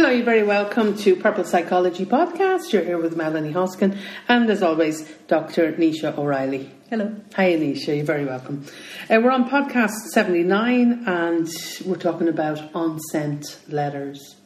[0.00, 2.72] Hello, you're very welcome to Purple Psychology Podcast.
[2.72, 5.74] You're here with Melanie Hoskin and, as always, Dr.
[5.74, 6.70] Nisha O'Reilly.
[6.88, 7.14] Hello.
[7.34, 7.94] Hi, Anisha.
[7.94, 8.64] You're very welcome.
[9.10, 11.50] Uh, we're on podcast 79 and
[11.84, 14.36] we're talking about unsent letters.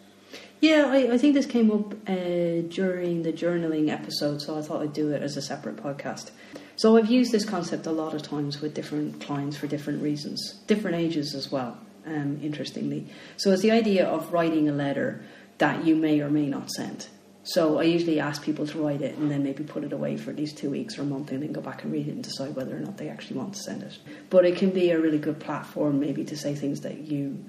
[0.61, 4.83] Yeah, I, I think this came up uh, during the journaling episode, so I thought
[4.83, 6.33] I'd do it as a separate podcast.
[6.75, 10.55] So I've used this concept a lot of times with different clients for different reasons,
[10.67, 13.07] different ages as well, um, interestingly.
[13.37, 15.25] So it's the idea of writing a letter
[15.59, 17.09] that you may or may not send.
[17.47, 20.31] So I usually ask people to write it and then maybe put it away for
[20.31, 22.25] at least two weeks or a month and then go back and read it and
[22.25, 23.99] decide whether or not they actually want to send it.
[24.31, 27.45] But it can be a really good platform maybe to say things that you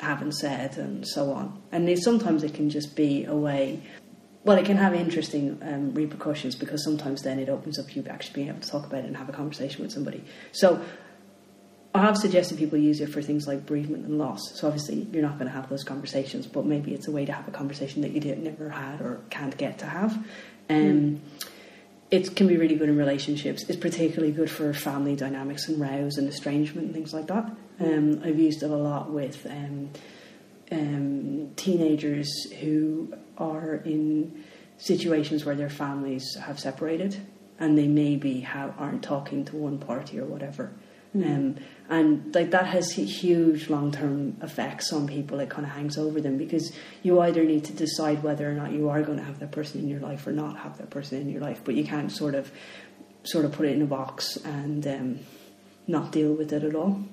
[0.00, 1.60] haven't said and so on.
[1.72, 3.82] And sometimes it can just be a way.
[4.44, 8.34] Well, it can have interesting um, repercussions because sometimes then it opens up you actually
[8.34, 10.24] being able to talk about it and have a conversation with somebody.
[10.52, 10.82] So
[11.98, 14.40] have suggested people use it for things like bereavement and loss.
[14.54, 17.32] So obviously you're not going to have those conversations, but maybe it's a way to
[17.32, 20.14] have a conversation that you didn't never had or can't get to have.
[20.68, 21.18] Um, mm.
[22.10, 23.64] It can be really good in relationships.
[23.68, 27.50] It's particularly good for family dynamics and rows and estrangement and things like that.
[27.80, 29.90] Um, I've used it a lot with um,
[30.70, 34.44] um, teenagers who are in
[34.78, 37.16] situations where their families have separated
[37.58, 40.72] and they maybe have, aren't talking to one party or whatever.
[41.24, 41.56] Um,
[41.88, 45.38] and like that has huge long term effects on people.
[45.38, 46.72] It kind of hangs over them because
[47.02, 49.80] you either need to decide whether or not you are going to have that person
[49.80, 52.34] in your life or not have that person in your life, but you can't sort
[52.34, 52.50] of
[53.22, 55.18] sort of put it in a box and um,
[55.86, 57.04] not deal with it at all.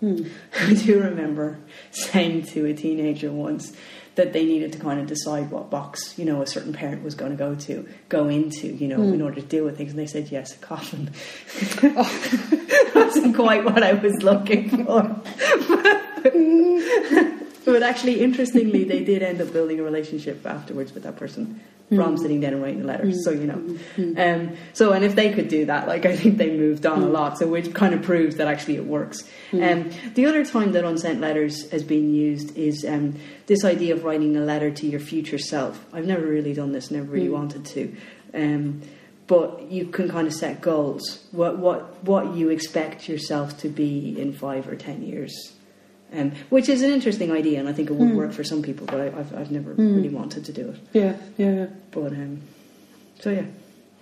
[0.00, 0.24] Hmm.
[0.60, 1.58] I do remember
[1.90, 3.72] saying to a teenager once
[4.16, 7.14] that they needed to kind of decide what box, you know, a certain parent was
[7.14, 9.14] going to go to, go into, you know, mm.
[9.14, 9.90] in order to deal with things.
[9.90, 11.10] And they said, yes, a coffin.
[11.82, 15.20] oh, wasn't quite what I was looking for.
[17.66, 22.16] but actually, interestingly, they did end up building a relationship afterwards with that person from
[22.16, 22.18] mm.
[22.18, 23.06] sitting down and writing a letter.
[23.06, 23.14] Mm.
[23.24, 24.18] So you know, mm.
[24.18, 27.08] um, so and if they could do that, like I think they moved on a
[27.08, 27.38] lot.
[27.38, 29.28] So which kind of proves that actually it works.
[29.52, 34.04] Um, the other time that unsent letters has been used is um, this idea of
[34.04, 35.84] writing a letter to your future self.
[35.92, 37.96] I've never really done this, never really wanted to.
[38.32, 38.82] Um,
[39.26, 41.26] but you can kind of set goals.
[41.32, 45.52] What what what you expect yourself to be in five or ten years
[46.12, 48.16] um, which is an interesting idea, and I think it would mm.
[48.16, 48.86] work for some people.
[48.86, 49.96] But I, have I've never mm.
[49.96, 50.78] really wanted to do it.
[50.92, 51.66] Yeah, yeah, yeah.
[51.90, 52.42] But um,
[53.20, 53.46] so yeah.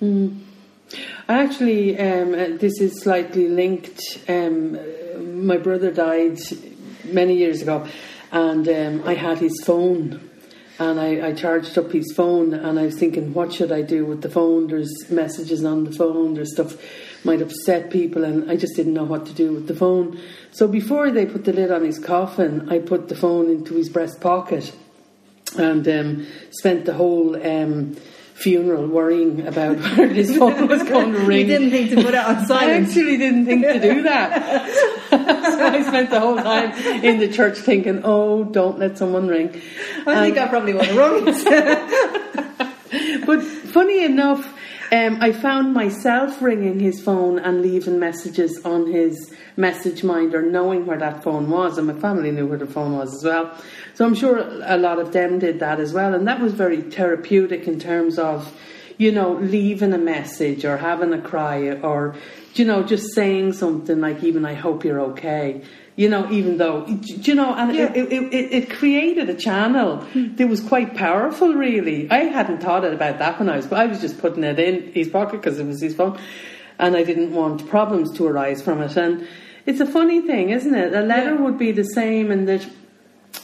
[0.03, 0.41] Mm.
[1.29, 4.03] I actually, um, uh, this is slightly linked.
[4.29, 6.39] Um, my brother died
[7.05, 7.87] many years ago,
[8.31, 10.31] and um, I had his phone.
[10.79, 14.05] And I, I charged up his phone, and I was thinking, what should I do
[14.05, 14.67] with the phone?
[14.67, 16.77] There's messages on the phone, there's stuff
[17.25, 20.21] might upset people, and I just didn't know what to do with the phone.
[20.51, 23.89] So before they put the lid on his coffin, I put the phone into his
[23.89, 24.75] breast pocket
[25.57, 27.37] and um, spent the whole.
[27.37, 27.97] Um,
[28.35, 31.43] funeral worrying about where his phone was going to ring.
[31.43, 32.71] You didn't think to put it on silent.
[32.71, 35.01] I actually didn't think to do that.
[35.61, 36.73] I spent the whole time
[37.05, 39.61] in the church thinking, oh, don't let someone ring.
[40.07, 41.25] I think I probably would have rung
[43.27, 44.47] but funny enough,
[44.93, 50.87] um, I found myself ringing his phone and leaving messages on his message minder, knowing
[50.87, 53.57] where that phone was, and my family knew where the phone was as well.
[53.95, 56.83] So I'm sure a lot of them did that as well, and that was very
[56.83, 58.53] therapeutic in terms of,
[59.05, 62.17] you know, leaving a message or having a cry or,
[62.55, 65.63] you know, just saying something like, even I hope you're okay
[65.97, 67.93] you know, even though, you know, and yeah.
[67.93, 70.35] it, it, it, it, created a channel hmm.
[70.35, 72.11] that was quite powerful, really.
[72.11, 74.93] I hadn't thought about that when I was, but I was just putting it in
[74.93, 76.19] his pocket because it was his phone,
[76.81, 78.97] and I didn't want problems to arise from it.
[78.97, 79.29] And
[79.67, 80.95] it's a funny thing, isn't it?
[80.95, 81.41] A letter yeah.
[81.43, 82.67] would be the same in that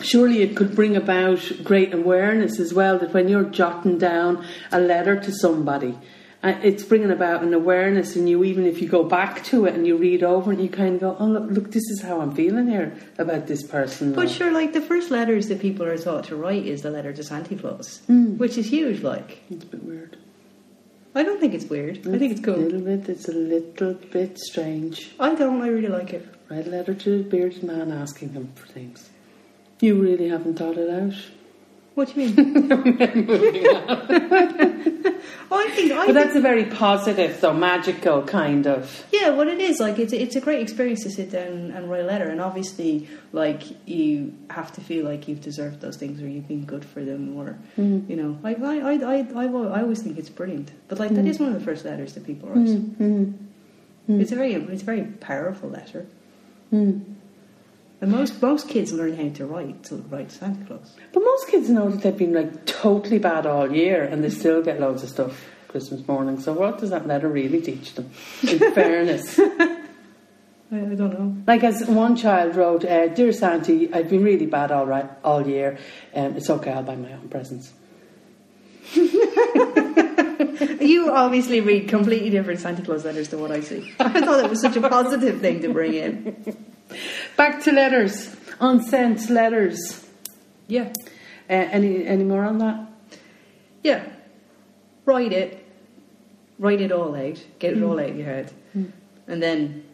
[0.02, 4.80] surely it could bring about great awareness as well that when you're jotting down a
[4.80, 5.98] letter to somebody,
[6.42, 9.74] uh, it's bringing about an awareness in you, even if you go back to it
[9.74, 12.20] and you read over and you kind of go, oh, look, look this is how
[12.20, 14.14] I'm feeling here about this person.
[14.14, 17.12] But sure, like the first letters that people are taught to write is the letter
[17.12, 18.38] to Santa Claus, mm.
[18.38, 19.42] which is huge, like.
[19.50, 20.16] It's a bit weird.
[21.14, 21.98] I don't think it's weird.
[21.98, 22.54] It's I think it's cool.
[22.54, 25.10] A little bit, it's a little bit strange.
[25.20, 26.26] I don't, I really like it.
[26.48, 29.10] Write a letter to a bearded man asking him for things.
[29.80, 31.14] You really haven't thought it out.
[31.94, 32.70] What do you mean?
[35.52, 39.04] I think, I but that's a very positive, though magical kind of.
[39.12, 42.02] Yeah, what it is like it's it's a great experience to sit down and write
[42.02, 46.28] a letter, and obviously, like you have to feel like you've deserved those things, or
[46.28, 48.08] you've been good for them, or mm.
[48.08, 50.70] you know, like I I, I I I always think it's brilliant.
[50.88, 51.16] But like mm.
[51.16, 52.68] that is one of the first letters that people write.
[52.68, 53.34] Mm.
[54.08, 56.06] It's a very it's a very powerful letter.
[58.00, 60.96] And most most kids learn how to write to write Santa Claus.
[61.12, 64.62] But most kids know that they've been like totally bad all year and they still
[64.62, 66.40] get loads of stuff Christmas morning.
[66.40, 68.10] So what does that letter really teach them?
[68.42, 69.38] In fairness.
[69.38, 69.76] I,
[70.72, 71.36] I don't know.
[71.46, 75.46] Like as one child wrote, uh, Dear Santy, I've been really bad all right all
[75.46, 75.78] year.
[76.14, 77.72] Um, it's okay, I'll buy my own presents.
[80.80, 83.92] You obviously read completely different Santa Claus letters to what I see.
[84.00, 86.56] I thought it was such a positive thing to bring in.
[87.40, 88.36] Back to letters.
[88.60, 90.06] Unsent letters.
[90.66, 90.92] Yeah.
[91.48, 92.86] Uh, any any more on that?
[93.82, 94.04] Yeah.
[95.06, 95.66] Write it.
[96.58, 97.42] Write it all out.
[97.58, 98.52] Get it all out of your head.
[99.26, 99.86] And then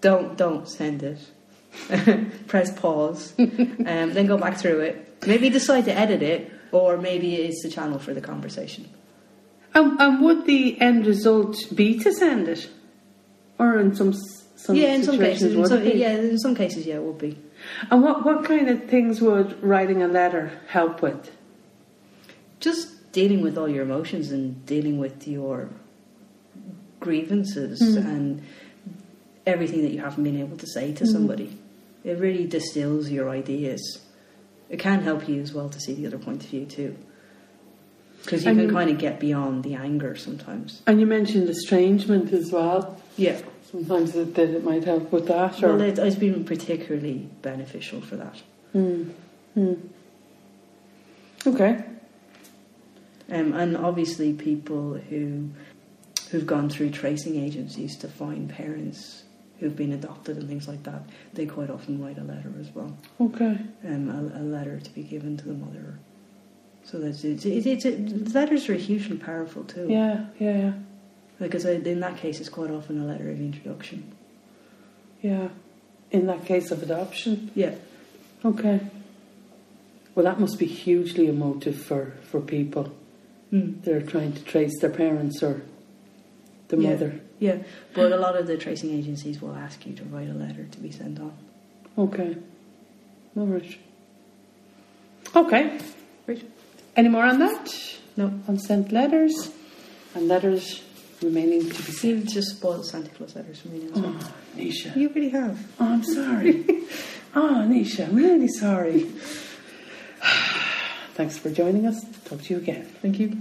[0.00, 1.18] don't don't send it.
[2.46, 3.34] Press pause.
[3.38, 5.26] um, then go back through it.
[5.26, 8.88] Maybe decide to edit it, or maybe it's the channel for the conversation.
[9.74, 12.70] And, and would the end result be to send it?
[13.58, 14.12] Or in some
[14.56, 15.54] some yeah, in some cases.
[15.54, 17.38] In some, yeah, in some cases, yeah, it would be.
[17.90, 21.30] And what, what kind of things would writing a letter help with?
[22.60, 25.68] Just dealing with all your emotions and dealing with your
[27.00, 27.96] grievances Mm.
[28.06, 28.42] and
[29.46, 31.12] everything that you haven't been able to say to Mm.
[31.12, 31.58] somebody.
[32.04, 34.00] It really distills your ideas.
[34.70, 36.96] It can help you as well to see the other point of view too.
[38.22, 40.82] Because you And can kind of get beyond the anger sometimes.
[40.86, 43.00] And you mentioned estrangement as well.
[43.16, 43.38] Yeah.
[43.76, 45.62] Sometimes that, that it might help with that.
[45.62, 48.42] Or, Well, it, it's been particularly beneficial for that.
[48.72, 49.10] Hmm.
[49.54, 49.74] Hmm.
[51.46, 51.84] Okay.
[53.30, 55.50] Um, and obviously, people who
[56.30, 59.24] who've gone through tracing agencies to find parents
[59.60, 61.02] who've been adopted and things like that,
[61.34, 62.96] they quite often write a letter as well.
[63.20, 63.58] Okay.
[63.86, 65.98] Um, a, a letter to be given to the mother.
[66.84, 67.44] So that's it.
[67.44, 69.86] it, it, it letters are hugely powerful too.
[69.88, 70.72] Yeah, yeah, yeah.
[71.38, 74.12] Because in that case, it's quite often a letter of introduction.
[75.22, 75.48] Yeah.
[76.10, 77.50] In that case of adoption.
[77.54, 77.74] Yeah.
[78.44, 78.80] Okay.
[80.14, 82.90] Well, that must be hugely emotive for, for people.
[83.52, 83.82] Mm.
[83.82, 85.62] They're trying to trace their parents or
[86.68, 86.90] the Yeah.
[86.90, 87.20] mother.
[87.38, 87.58] Yeah.
[87.92, 90.78] But a lot of the tracing agencies will ask you to write a letter to
[90.78, 91.32] be sent on.
[91.98, 92.36] Okay.
[93.36, 93.78] All right.
[95.34, 95.78] Okay.
[96.26, 96.42] Right.
[96.96, 97.74] Any more on that?
[98.16, 98.28] No.
[98.48, 99.50] Unsent letters
[100.14, 100.82] and letters
[101.22, 102.18] remaining to be seen.
[102.18, 104.16] You've just spoiled Santa Claus letters for me now as well.
[104.20, 104.96] Oh, Nisha.
[104.96, 105.58] You really have.
[105.80, 106.64] Oh, I'm sorry.
[107.34, 109.00] oh, Nisha, I'm really sorry.
[111.14, 112.04] Thanks for joining us.
[112.24, 112.84] Talk to you again.
[113.00, 113.38] Thank you.